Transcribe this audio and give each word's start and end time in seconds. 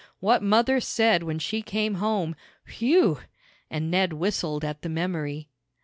what 0.19 0.41
mother 0.41 0.79
said 0.79 1.21
when 1.21 1.37
she 1.37 1.61
came 1.61 1.93
home 2.01 2.35
whew!" 2.65 3.19
and 3.69 3.91
Ned 3.91 4.13
whistled 4.13 4.65
at 4.65 4.81
the 4.81 4.89
memory. 4.89 5.47